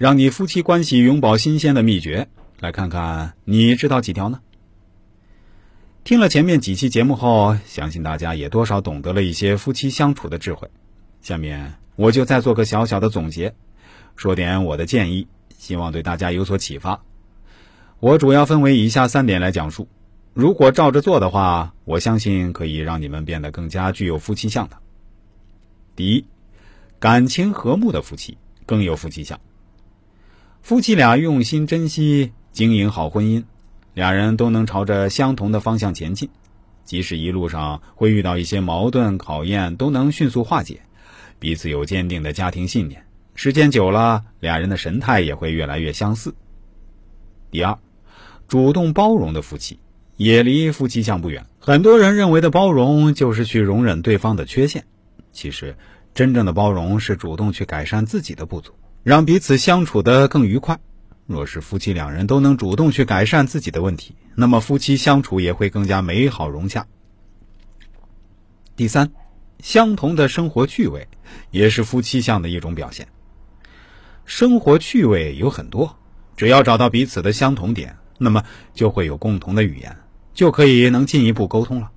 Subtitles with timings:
[0.00, 2.26] 让你夫妻关系永葆新鲜的秘诀，
[2.58, 4.40] 来看看你知道几条呢？
[6.04, 10.70] 听了前面几期节目后，相信大家也多少懂得了一些夫妻相处的智慧。
[11.20, 13.54] 下面我就再做个小小的总结，
[14.16, 15.28] 说点我的建议，
[15.58, 17.02] 希望对大家有所启发。
[17.98, 19.86] 我主要分为以下三点来讲述，
[20.32, 24.78] 如果照着做的话，我相信可以让你们变得更加具有夫妻相的。
[25.94, 26.24] 第一，
[26.98, 29.38] 感情和睦的夫妻更有夫妻相。
[30.70, 33.42] 夫妻俩用心珍惜经营好婚姻。
[33.92, 36.30] 俩人都能朝着相同的方向前进，
[36.84, 40.80] 即使一路上会遇到一些矛盾考验，都能迅速化解。
[41.40, 43.04] 彼此有坚定的家庭信念，
[43.34, 46.32] 时间久了，俩人的神态也会越来越相似。
[47.50, 47.76] 第二，
[48.46, 49.76] 主动包容的夫妻
[50.16, 51.44] 也离夫妻相不远。
[51.58, 54.84] 很多人认为的包容就是去容忍对方的缺陷，
[55.32, 55.74] 其实
[56.14, 60.78] 真正的包容是主动去改善自己的不足，让彼此相处的更愉快。
[61.26, 66.86] 若是夫妻两人都能主动去改善自己的问题，那么夫妻相处也会更加美好融洽。
[68.76, 69.10] 第三，
[69.60, 71.06] 相同的生活趣味
[71.50, 73.06] 也是夫妻相的一种表现。
[74.24, 75.96] 生活趣味有很多，
[76.36, 79.96] 只要找到彼此的相同点，那么就会有共同的语言，
[80.34, 81.90] 就可以能进一步沟通了，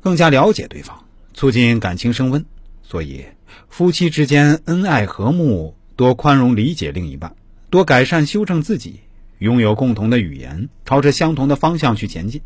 [0.00, 2.44] 更加了解对方，促进感情升温。
[2.82, 3.24] 所以，
[3.68, 7.36] 夫妻之间恩爱和睦，多宽容理解另一半。
[7.68, 9.00] 多改善修正自己，
[9.36, 12.40] 拥有共同的语言，朝着相同的方向去前进，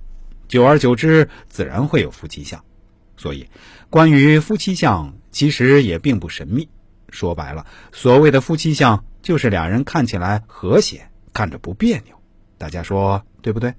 [0.48, 2.64] 久而久之，自然会有夫妻相。
[3.16, 3.46] 所以，
[3.90, 6.68] 关于夫妻相，其实也并不神秘。
[7.10, 12.16] 说白了，所谓的夫妻相，就是俩人看起来和谐，看着不别扭。
[12.58, 13.72] 大家说对不对？